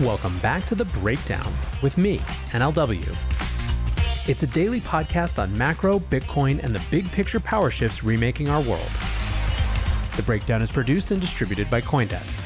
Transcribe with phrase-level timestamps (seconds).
[0.00, 2.20] Welcome back to The Breakdown with me,
[2.52, 3.14] NLW.
[4.26, 8.62] It's a daily podcast on macro, Bitcoin, and the big picture power shifts remaking our
[8.62, 8.88] world.
[10.16, 12.40] The Breakdown is produced and distributed by Coindesk.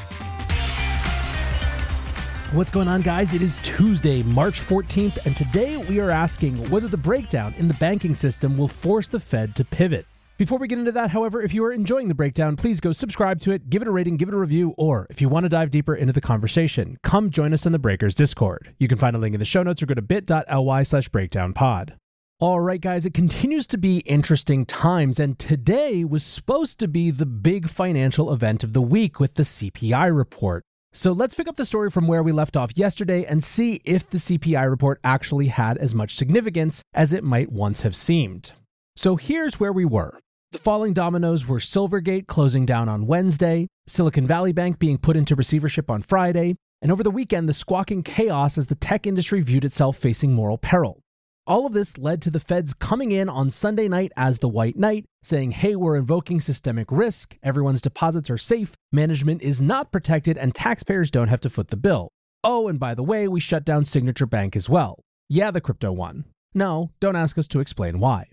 [2.51, 3.33] What's going on, guys?
[3.33, 7.73] It is Tuesday, March 14th, and today we are asking whether the breakdown in the
[7.75, 10.05] banking system will force the Fed to pivot.
[10.37, 13.39] Before we get into that, however, if you are enjoying the breakdown, please go subscribe
[13.39, 15.49] to it, give it a rating, give it a review, or if you want to
[15.49, 18.75] dive deeper into the conversation, come join us in the Breakers Discord.
[18.77, 21.93] You can find a link in the show notes or go to bit.ly slash breakdownpod.
[22.41, 27.11] All right, guys, it continues to be interesting times, and today was supposed to be
[27.11, 30.63] the big financial event of the week with the CPI report.
[30.91, 34.09] So let's pick up the story from where we left off yesterday and see if
[34.09, 38.51] the CPI report actually had as much significance as it might once have seemed.
[38.97, 40.19] So here's where we were.
[40.55, 45.35] The falling dominoes were Silvergate closing down on Wednesday, Silicon Valley Bank being put into
[45.35, 49.65] receivership on Friday, and over the weekend, the squawking chaos as the tech industry viewed
[49.65, 51.01] itself facing moral peril.
[51.45, 54.77] All of this led to the feds coming in on Sunday night as the white
[54.77, 60.37] knight, saying, hey, we're invoking systemic risk, everyone's deposits are safe, management is not protected,
[60.37, 62.07] and taxpayers don't have to foot the bill.
[62.45, 65.01] Oh, and by the way, we shut down Signature Bank as well.
[65.27, 66.23] Yeah, the crypto one.
[66.53, 68.27] No, don't ask us to explain why.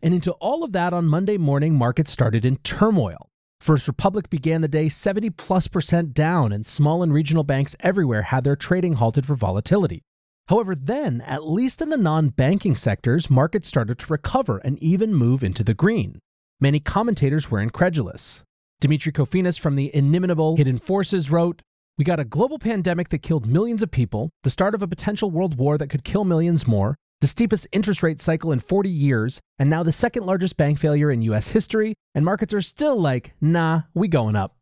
[0.00, 3.28] And into all of that on Monday morning, markets started in turmoil.
[3.60, 8.22] First Republic began the day 70 plus percent down, and small and regional banks everywhere
[8.22, 10.02] had their trading halted for volatility.
[10.48, 15.12] However, then, at least in the non banking sectors, markets started to recover and even
[15.12, 16.20] move into the green.
[16.60, 18.42] Many commentators were incredulous.
[18.80, 21.62] Demetri Kofinas from the inimitable Hidden Forces wrote,
[21.98, 25.30] We got a global pandemic that killed millions of people, the start of a potential
[25.30, 29.40] world war that could kill millions more, the steepest interest rate cycle in 40 years,
[29.58, 33.34] and now the second largest bank failure in US history, and markets are still like,
[33.40, 34.56] nah, we going up.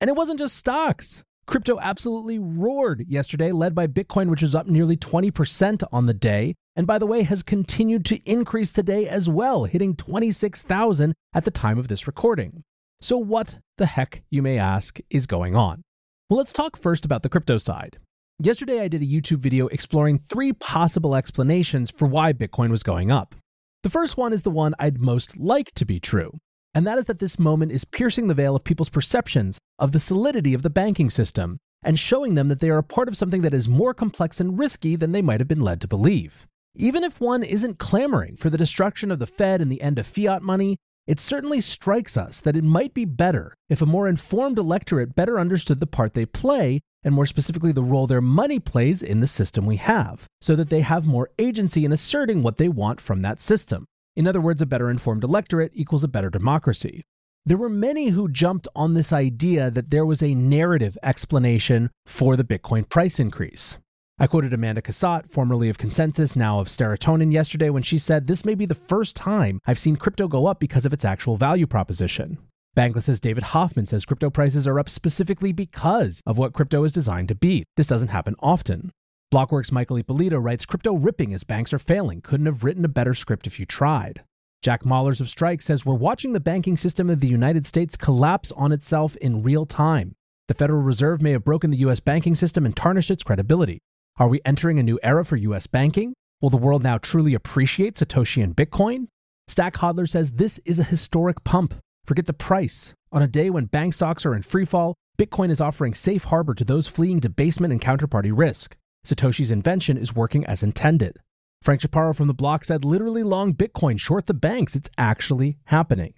[0.00, 1.22] And it wasn't just stocks.
[1.46, 6.54] Crypto absolutely roared yesterday, led by Bitcoin, which was up nearly 20% on the day.
[6.76, 11.50] And by the way, has continued to increase today as well, hitting 26,000 at the
[11.50, 12.62] time of this recording.
[13.00, 15.82] So, what the heck, you may ask, is going on?
[16.28, 17.98] Well, let's talk first about the crypto side.
[18.40, 23.10] Yesterday, I did a YouTube video exploring three possible explanations for why Bitcoin was going
[23.10, 23.34] up.
[23.82, 26.38] The first one is the one I'd most like to be true,
[26.72, 29.98] and that is that this moment is piercing the veil of people's perceptions of the
[29.98, 33.42] solidity of the banking system and showing them that they are a part of something
[33.42, 36.46] that is more complex and risky than they might have been led to believe.
[36.76, 40.06] Even if one isn't clamoring for the destruction of the Fed and the end of
[40.06, 40.76] fiat money,
[41.08, 45.40] it certainly strikes us that it might be better if a more informed electorate better
[45.40, 49.26] understood the part they play and more specifically the role their money plays in the
[49.26, 53.22] system we have, so that they have more agency in asserting what they want from
[53.22, 53.86] that system.
[54.16, 57.04] In other words, a better informed electorate equals a better democracy.
[57.46, 62.36] There were many who jumped on this idea that there was a narrative explanation for
[62.36, 63.78] the Bitcoin price increase.
[64.20, 68.44] I quoted Amanda Cassatt, formerly of Consensus, now of Serotonin, yesterday when she said, This
[68.44, 71.68] may be the first time I've seen crypto go up because of its actual value
[71.68, 72.38] proposition.
[72.74, 77.28] Bankless's David Hoffman says crypto prices are up specifically because of what crypto is designed
[77.28, 77.62] to be.
[77.76, 78.90] This doesn't happen often.
[79.32, 82.20] Blockworks' Michael Ippolito writes crypto ripping as banks are failing.
[82.20, 84.24] Couldn't have written a better script if you tried.
[84.62, 88.50] Jack Mallers of Strike says we're watching the banking system of the United States collapse
[88.52, 90.16] on itself in real time.
[90.48, 93.78] The Federal Reserve may have broken the US banking system and tarnished its credibility.
[94.18, 96.12] Are we entering a new era for US banking?
[96.40, 99.06] Will the world now truly appreciate Satoshi and Bitcoin?
[99.46, 101.74] Stack Hodler says this is a historic pump.
[102.04, 102.94] Forget the price.
[103.12, 106.64] On a day when bank stocks are in freefall, Bitcoin is offering safe harbor to
[106.64, 108.76] those fleeing debasement and counterparty risk.
[109.06, 111.18] Satoshi's invention is working as intended.
[111.62, 114.74] Frank Chaparro from the block said literally long Bitcoin, short the banks.
[114.74, 116.14] It's actually happening.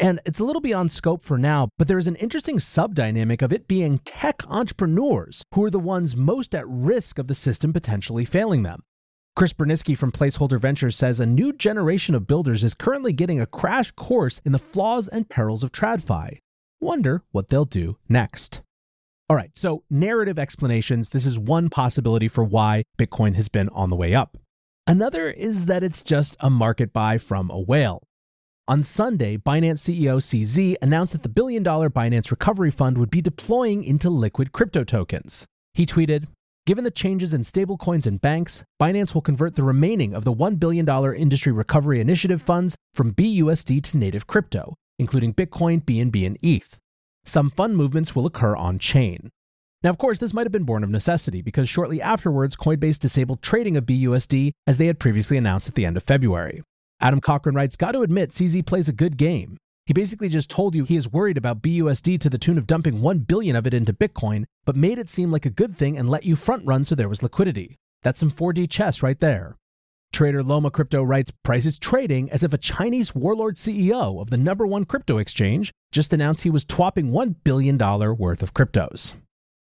[0.00, 3.52] And it's a little beyond scope for now, but there is an interesting subdynamic of
[3.52, 8.24] it being tech entrepreneurs who are the ones most at risk of the system potentially
[8.24, 8.82] failing them.
[9.34, 13.46] Chris Burniske from Placeholder Ventures says a new generation of builders is currently getting a
[13.46, 16.38] crash course in the flaws and perils of TradFi.
[16.80, 18.62] Wonder what they'll do next.
[19.28, 21.10] All right, so narrative explanations.
[21.10, 24.38] This is one possibility for why Bitcoin has been on the way up.
[24.86, 28.07] Another is that it's just a market buy from a whale.
[28.68, 33.22] On Sunday, Binance CEO CZ announced that the billion dollar Binance Recovery Fund would be
[33.22, 35.46] deploying into liquid crypto tokens.
[35.72, 36.26] He tweeted,
[36.66, 40.58] Given the changes in stablecoins and banks, Binance will convert the remaining of the $1
[40.60, 46.78] billion industry recovery initiative funds from BUSD to native crypto, including Bitcoin, BNB, and ETH.
[47.24, 49.30] Some fund movements will occur on chain.
[49.82, 53.40] Now, of course, this might have been born of necessity because shortly afterwards, Coinbase disabled
[53.40, 56.60] trading of BUSD as they had previously announced at the end of February.
[57.00, 59.56] Adam Cochran writes, Got to admit, CZ plays a good game.
[59.86, 63.00] He basically just told you he is worried about BUSD to the tune of dumping
[63.00, 66.10] 1 billion of it into Bitcoin, but made it seem like a good thing and
[66.10, 67.76] let you front run so there was liquidity.
[68.02, 69.56] That's some 4D chess right there.
[70.12, 74.36] Trader Loma Crypto writes Price is trading as if a Chinese warlord CEO of the
[74.36, 79.14] number one crypto exchange just announced he was twapping $1 billion worth of cryptos.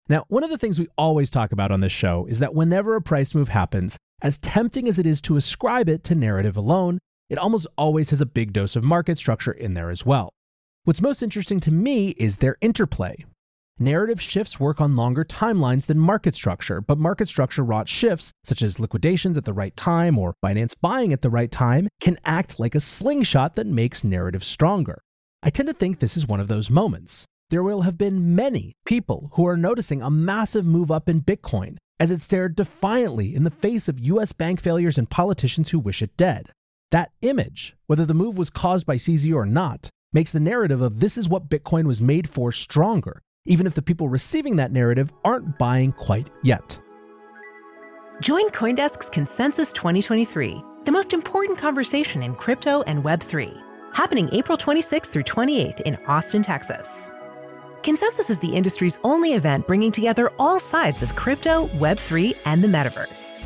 [0.08, 2.96] Now, one of the things we always talk about on this show is that whenever
[2.96, 6.98] a price move happens, as tempting as it is to ascribe it to narrative alone,
[7.30, 10.28] it almost always has a big dose of market structure in there as well.
[10.84, 13.24] What's most interesting to me is their interplay.
[13.78, 18.60] Narrative shifts work on longer timelines than market structure, but market structure wrought shifts, such
[18.60, 22.60] as liquidations at the right time or Binance buying at the right time, can act
[22.60, 25.00] like a slingshot that makes narrative stronger.
[25.42, 27.24] I tend to think this is one of those moments.
[27.48, 31.78] There will have been many people who are noticing a massive move up in Bitcoin
[31.98, 36.02] as it stared defiantly in the face of US bank failures and politicians who wish
[36.02, 36.52] it dead.
[36.90, 40.98] That image, whether the move was caused by CZ or not, makes the narrative of
[40.98, 45.12] this is what Bitcoin was made for stronger, even if the people receiving that narrative
[45.24, 46.80] aren't buying quite yet.
[48.20, 53.62] Join Coindesk's Consensus 2023, the most important conversation in crypto and Web3,
[53.94, 57.12] happening April 26th through 28th in Austin, Texas.
[57.84, 62.68] Consensus is the industry's only event bringing together all sides of crypto, Web3, and the
[62.68, 63.40] metaverse.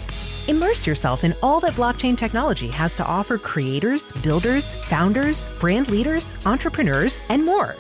[0.46, 6.34] Immerse yourself in all that blockchain technology has to offer creators, builders, founders, brand leaders,
[6.44, 7.74] entrepreneurs, and more.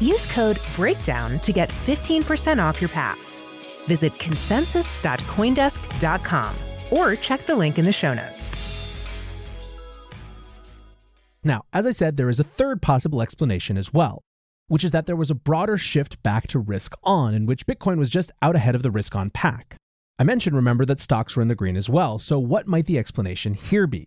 [0.00, 3.42] Use code BREAKDOWN to get 15% off your pass.
[3.86, 6.56] Visit consensus.coindesk.com
[6.90, 8.62] or check the link in the show notes.
[11.42, 14.20] Now, as I said, there is a third possible explanation as well,
[14.68, 17.96] which is that there was a broader shift back to risk on, in which Bitcoin
[17.96, 19.78] was just out ahead of the risk on pack.
[20.16, 22.98] I mentioned, remember, that stocks were in the green as well, so what might the
[22.98, 24.06] explanation here be?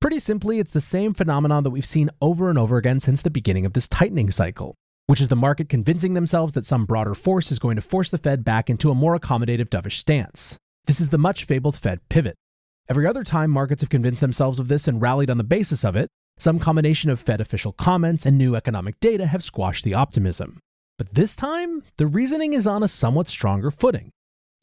[0.00, 3.30] Pretty simply, it's the same phenomenon that we've seen over and over again since the
[3.30, 4.74] beginning of this tightening cycle,
[5.06, 8.18] which is the market convincing themselves that some broader force is going to force the
[8.18, 10.58] Fed back into a more accommodative dovish stance.
[10.86, 12.34] This is the much fabled Fed pivot.
[12.88, 15.94] Every other time markets have convinced themselves of this and rallied on the basis of
[15.94, 20.58] it, some combination of Fed official comments and new economic data have squashed the optimism.
[20.98, 24.10] But this time, the reasoning is on a somewhat stronger footing.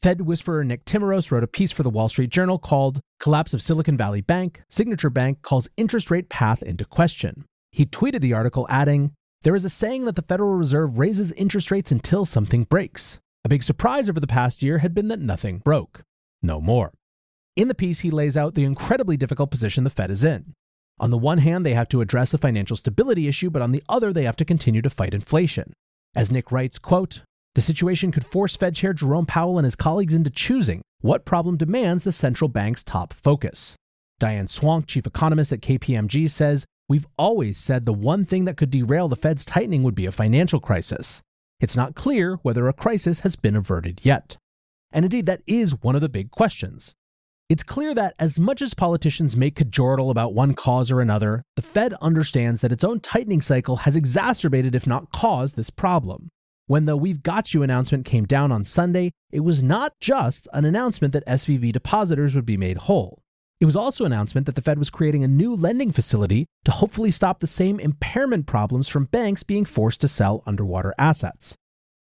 [0.02, 3.62] Fed whisperer Nick Timiraos wrote a piece for the Wall Street Journal called Collapse of
[3.62, 7.44] Silicon Valley Bank, Signature Bank calls interest rate path into question.
[7.70, 9.12] He tweeted the article adding,
[9.42, 13.20] There is a saying that the Federal Reserve raises interest rates until something breaks.
[13.44, 16.02] A big surprise over the past year had been that nothing broke.
[16.42, 16.90] No more.
[17.54, 20.52] In the piece, he lays out the incredibly difficult position the Fed is in.
[20.98, 23.84] On the one hand, they have to address a financial stability issue, but on the
[23.88, 25.72] other, they have to continue to fight inflation.
[26.12, 27.22] As Nick writes, quote,
[27.54, 31.56] the situation could force Fed Chair Jerome Powell and his colleagues into choosing what problem
[31.56, 33.76] demands the central bank's top focus.
[34.18, 38.70] Diane Swonk, chief economist at KPMG, says, We've always said the one thing that could
[38.70, 41.20] derail the Fed's tightening would be a financial crisis.
[41.60, 44.36] It's not clear whether a crisis has been averted yet.
[44.92, 46.94] And indeed, that is one of the big questions.
[47.48, 51.62] It's clear that as much as politicians make cajoral about one cause or another, the
[51.62, 56.28] Fed understands that its own tightening cycle has exacerbated, if not caused, this problem.
[56.72, 60.64] When the We've Got You announcement came down on Sunday, it was not just an
[60.64, 63.22] announcement that SVB depositors would be made whole.
[63.60, 66.70] It was also an announcement that the Fed was creating a new lending facility to
[66.70, 71.58] hopefully stop the same impairment problems from banks being forced to sell underwater assets.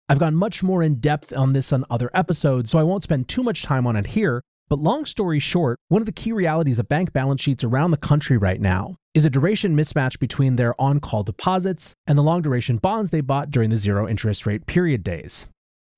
[0.07, 3.27] I've gone much more in depth on this on other episodes, so I won't spend
[3.27, 6.79] too much time on it here, but long story short, one of the key realities
[6.79, 10.79] of bank balance sheets around the country right now is a duration mismatch between their
[10.81, 14.67] on call deposits and the long duration bonds they bought during the zero interest rate
[14.67, 15.47] period days.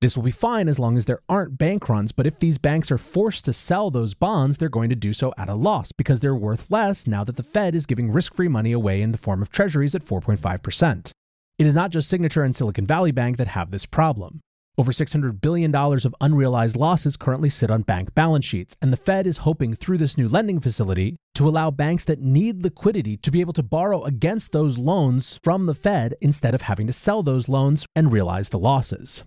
[0.00, 2.90] This will be fine as long as there aren't bank runs, but if these banks
[2.90, 6.20] are forced to sell those bonds, they're going to do so at a loss because
[6.20, 9.18] they're worth less now that the Fed is giving risk free money away in the
[9.18, 11.12] form of treasuries at 4.5%.
[11.58, 14.40] It is not just Signature and Silicon Valley Bank that have this problem.
[14.78, 19.26] Over $600 billion of unrealized losses currently sit on bank balance sheets, and the Fed
[19.26, 23.40] is hoping through this new lending facility to allow banks that need liquidity to be
[23.40, 27.48] able to borrow against those loans from the Fed instead of having to sell those
[27.48, 29.24] loans and realize the losses.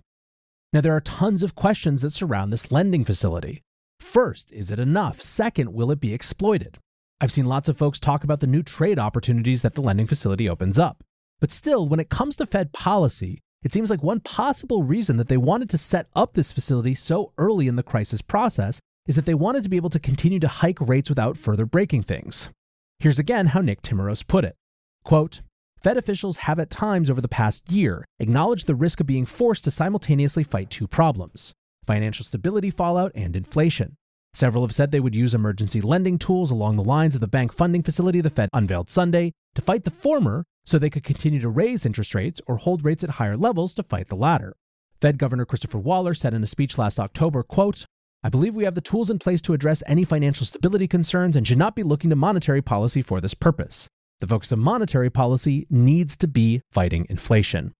[0.72, 3.62] Now, there are tons of questions that surround this lending facility.
[4.00, 5.20] First, is it enough?
[5.20, 6.78] Second, will it be exploited?
[7.20, 10.48] I've seen lots of folks talk about the new trade opportunities that the lending facility
[10.48, 11.04] opens up.
[11.40, 15.28] But still, when it comes to Fed policy, it seems like one possible reason that
[15.28, 19.24] they wanted to set up this facility so early in the crisis process is that
[19.24, 22.50] they wanted to be able to continue to hike rates without further breaking things.
[22.98, 24.54] Here's again how Nick Timiraos put it.
[25.02, 25.40] Quote,
[25.82, 29.64] Fed officials have at times over the past year acknowledged the risk of being forced
[29.64, 31.52] to simultaneously fight two problems
[31.86, 33.94] financial stability fallout and inflation.
[34.32, 37.52] Several have said they would use emergency lending tools along the lines of the bank
[37.52, 41.48] funding facility the Fed unveiled Sunday to fight the former so they could continue to
[41.48, 44.56] raise interest rates or hold rates at higher levels to fight the latter.
[45.00, 47.86] Fed Governor Christopher Waller said in a speech last October, quote,
[48.22, 51.46] I believe we have the tools in place to address any financial stability concerns and
[51.46, 53.86] should not be looking to monetary policy for this purpose.
[54.20, 57.74] The focus of monetary policy needs to be fighting inflation.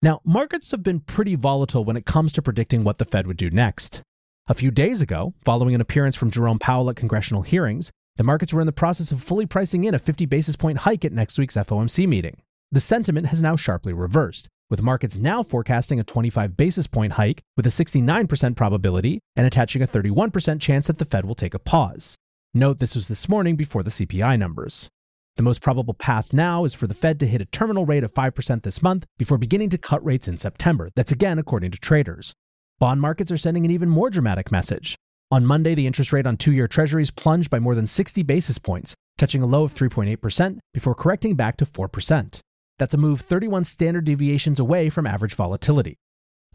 [0.00, 3.36] Now, markets have been pretty volatile when it comes to predicting what the Fed would
[3.36, 4.02] do next.
[4.46, 8.52] A few days ago, following an appearance from Jerome Powell at congressional hearings, the markets
[8.52, 11.38] were in the process of fully pricing in a 50 basis point hike at next
[11.38, 12.42] week's FOMC meeting.
[12.70, 17.40] The sentiment has now sharply reversed, with markets now forecasting a 25 basis point hike
[17.56, 21.58] with a 69% probability and attaching a 31% chance that the Fed will take a
[21.58, 22.14] pause.
[22.52, 24.90] Note this was this morning before the CPI numbers.
[25.36, 28.12] The most probable path now is for the Fed to hit a terminal rate of
[28.12, 30.90] 5% this month before beginning to cut rates in September.
[30.94, 32.34] That's again according to traders.
[32.78, 34.96] Bond markets are sending an even more dramatic message.
[35.32, 38.58] On Monday, the interest rate on two year treasuries plunged by more than 60 basis
[38.58, 42.40] points, touching a low of 3.8% before correcting back to 4%.
[42.80, 45.94] That's a move 31 standard deviations away from average volatility.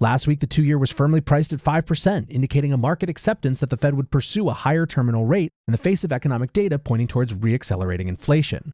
[0.01, 3.69] Last week, the two year was firmly priced at 5%, indicating a market acceptance that
[3.69, 7.07] the Fed would pursue a higher terminal rate in the face of economic data pointing
[7.07, 8.73] towards reaccelerating inflation.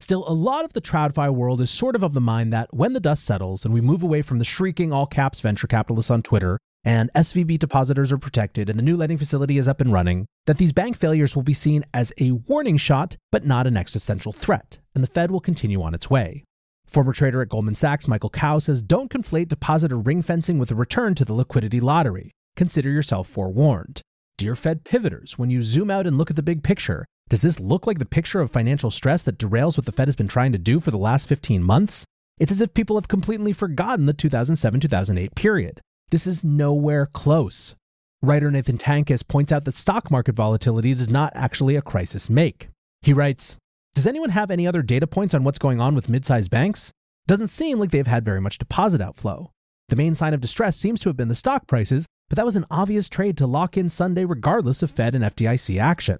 [0.00, 2.94] Still, a lot of the TradFi world is sort of of the mind that when
[2.94, 6.22] the dust settles and we move away from the shrieking all caps venture capitalists on
[6.24, 10.24] Twitter and SVB depositors are protected and the new lending facility is up and running,
[10.46, 14.32] that these bank failures will be seen as a warning shot but not an existential
[14.32, 16.44] threat, and the Fed will continue on its way.
[16.86, 20.76] Former trader at Goldman Sachs, Michael Kao, says don't conflate depositor ring fencing with a
[20.76, 22.30] return to the liquidity lottery.
[22.56, 24.00] Consider yourself forewarned.
[24.38, 27.58] Dear Fed pivoters, when you zoom out and look at the big picture, does this
[27.58, 30.52] look like the picture of financial stress that derails what the Fed has been trying
[30.52, 32.04] to do for the last 15 months?
[32.38, 35.80] It's as if people have completely forgotten the 2007 2008 period.
[36.12, 37.74] This is nowhere close.
[38.22, 42.68] Writer Nathan Tankus points out that stock market volatility does not actually a crisis make.
[43.02, 43.56] He writes,
[43.96, 46.92] does anyone have any other data points on what's going on with mid-sized banks?
[47.26, 49.50] Doesn't seem like they've had very much deposit outflow.
[49.88, 52.56] The main sign of distress seems to have been the stock prices, but that was
[52.56, 56.18] an obvious trade to lock in Sunday regardless of Fed and FDIC action.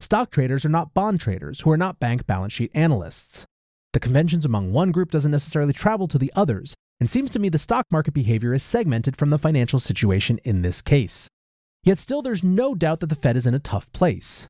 [0.00, 3.44] Stock traders are not bond traders who are not bank balance sheet analysts.
[3.92, 7.48] The conventions among one group doesn't necessarily travel to the others, and seems to me
[7.48, 11.28] the stock market behavior is segmented from the financial situation in this case.
[11.84, 14.46] Yet still, there's no doubt that the Fed is in a tough place.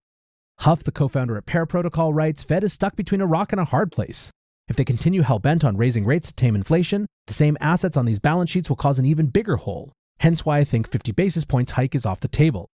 [0.60, 3.60] Huff, the co founder at Pear Protocol, writes Fed is stuck between a rock and
[3.60, 4.30] a hard place.
[4.68, 8.06] If they continue hell bent on raising rates to tame inflation, the same assets on
[8.06, 9.92] these balance sheets will cause an even bigger hole.
[10.20, 12.68] Hence why I think 50 basis points hike is off the table.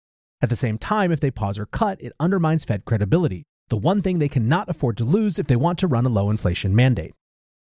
[0.42, 4.02] At the same time, if they pause or cut, it undermines Fed credibility, the one
[4.02, 7.14] thing they cannot afford to lose if they want to run a low inflation mandate.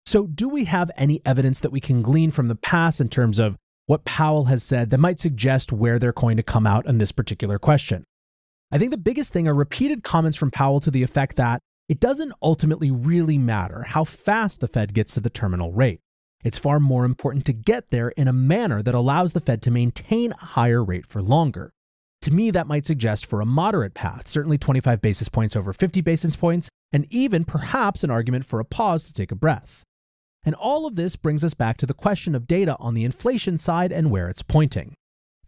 [0.04, 3.38] So, do we have any evidence that we can glean from the past in terms
[3.38, 3.56] of
[3.86, 7.12] what Powell has said that might suggest where they're going to come out on this
[7.12, 8.04] particular question?
[8.70, 12.00] I think the biggest thing are repeated comments from Powell to the effect that it
[12.00, 16.00] doesn't ultimately really matter how fast the Fed gets to the terminal rate.
[16.42, 19.70] It's far more important to get there in a manner that allows the Fed to
[19.70, 21.72] maintain a higher rate for longer.
[22.22, 26.00] To me, that might suggest for a moderate path, certainly 25 basis points over 50
[26.00, 29.82] basis points, and even perhaps an argument for a pause to take a breath.
[30.44, 33.58] And all of this brings us back to the question of data on the inflation
[33.58, 34.94] side and where it's pointing.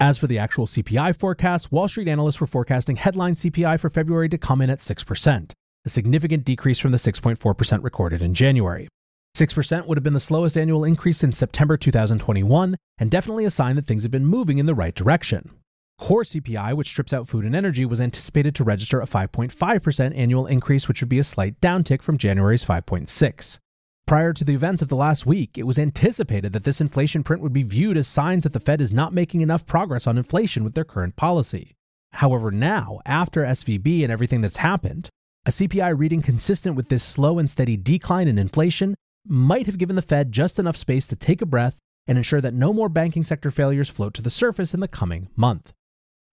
[0.00, 4.28] As for the actual CPI forecast, Wall Street analysts were forecasting headline CPI for February
[4.28, 5.52] to come in at 6%,
[5.84, 8.88] a significant decrease from the 6.4% recorded in January.
[9.36, 13.74] 6% would have been the slowest annual increase since September 2021, and definitely a sign
[13.76, 15.50] that things have been moving in the right direction.
[15.98, 20.46] Core CPI, which strips out food and energy, was anticipated to register a 5.5% annual
[20.46, 23.58] increase, which would be a slight downtick from January's 5.6.
[24.06, 27.40] Prior to the events of the last week, it was anticipated that this inflation print
[27.40, 30.62] would be viewed as signs that the Fed is not making enough progress on inflation
[30.62, 31.72] with their current policy.
[32.12, 35.08] However, now, after SVB and everything that's happened,
[35.46, 38.94] a CPI reading consistent with this slow and steady decline in inflation
[39.26, 42.52] might have given the Fed just enough space to take a breath and ensure that
[42.52, 45.72] no more banking sector failures float to the surface in the coming month.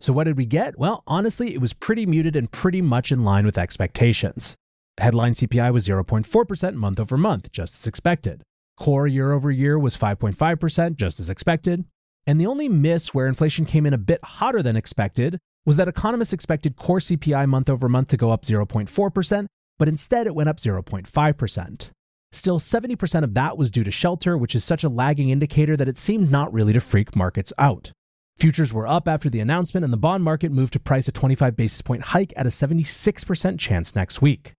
[0.02, 0.78] So, what did we get?
[0.78, 4.58] Well, honestly, it was pretty muted and pretty much in line with expectations.
[4.98, 8.44] Headline CPI was 0.4% month over month, just as expected.
[8.78, 11.86] Core year over year was 5.5%, just as expected.
[12.28, 15.88] And the only miss where inflation came in a bit hotter than expected was that
[15.88, 20.50] economists expected core CPI month over month to go up 0.4%, but instead it went
[20.50, 21.90] up 0.5%.
[22.32, 25.90] Still, 70% of that was due to shelter, which is such a lagging indicator that
[25.90, 27.92] it seemed not really to freak markets out.
[28.38, 31.56] Futures were up after the announcement, and the bond market moved to price a 25
[31.56, 34.54] basis point hike at a 76% chance next week.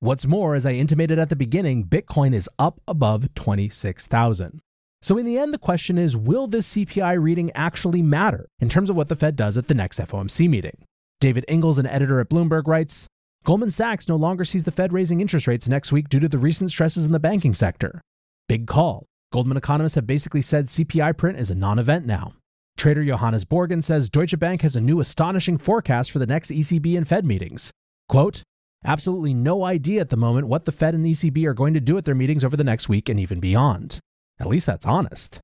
[0.00, 4.60] What's more, as I intimated at the beginning, Bitcoin is up above 26,000.
[5.02, 8.90] So, in the end, the question is will this CPI reading actually matter in terms
[8.90, 10.84] of what the Fed does at the next FOMC meeting?
[11.20, 13.08] David Ingles, an editor at Bloomberg, writes
[13.44, 16.38] Goldman Sachs no longer sees the Fed raising interest rates next week due to the
[16.38, 18.00] recent stresses in the banking sector.
[18.48, 19.04] Big call.
[19.32, 22.34] Goldman economists have basically said CPI print is a non event now.
[22.76, 26.96] Trader Johannes Borgen says Deutsche Bank has a new astonishing forecast for the next ECB
[26.96, 27.72] and Fed meetings.
[28.08, 28.44] Quote,
[28.84, 31.98] absolutely no idea at the moment what the Fed and ECB are going to do
[31.98, 33.98] at their meetings over the next week and even beyond.
[34.40, 35.40] At least that's honest.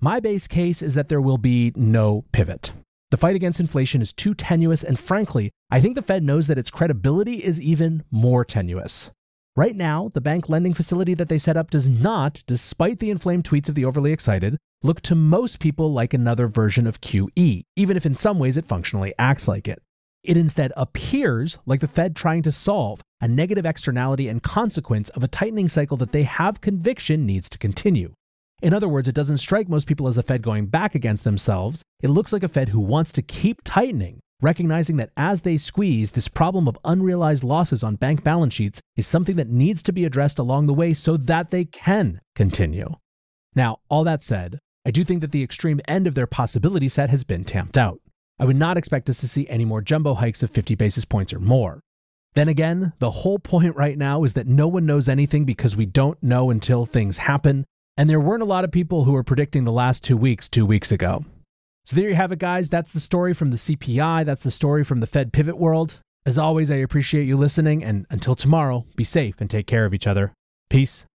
[0.00, 2.72] My base case is that there will be no pivot.
[3.10, 6.58] The fight against inflation is too tenuous, and frankly, I think the Fed knows that
[6.58, 9.10] its credibility is even more tenuous.
[9.56, 13.44] Right now, the bank lending facility that they set up does not, despite the inflamed
[13.44, 17.96] tweets of the overly excited, look to most people like another version of QE, even
[17.96, 19.80] if in some ways it functionally acts like it.
[20.28, 25.22] It instead appears like the Fed trying to solve a negative externality and consequence of
[25.22, 28.12] a tightening cycle that they have conviction needs to continue.
[28.60, 31.80] In other words, it doesn't strike most people as a Fed going back against themselves.
[32.02, 36.12] It looks like a Fed who wants to keep tightening, recognizing that as they squeeze,
[36.12, 40.04] this problem of unrealized losses on bank balance sheets is something that needs to be
[40.04, 42.90] addressed along the way so that they can continue.
[43.54, 47.08] Now, all that said, I do think that the extreme end of their possibility set
[47.08, 48.02] has been tamped out.
[48.40, 51.32] I would not expect us to see any more jumbo hikes of 50 basis points
[51.32, 51.80] or more.
[52.34, 55.86] Then again, the whole point right now is that no one knows anything because we
[55.86, 57.64] don't know until things happen,
[57.96, 60.64] and there weren't a lot of people who were predicting the last two weeks two
[60.64, 61.24] weeks ago.
[61.84, 62.68] So there you have it, guys.
[62.68, 64.24] That's the story from the CPI.
[64.24, 66.00] That's the story from the Fed pivot world.
[66.26, 69.94] As always, I appreciate you listening, and until tomorrow, be safe and take care of
[69.94, 70.32] each other.
[70.68, 71.06] Peace.